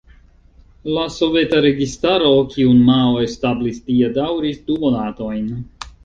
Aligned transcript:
La 0.93 1.01
Soveta 1.15 1.59
registaro 1.65 2.31
kiun 2.53 2.79
Mao 2.87 3.11
establis 3.25 3.77
tie 3.91 4.09
daŭris 4.15 4.57
du 4.71 4.79
monatojn. 4.85 5.45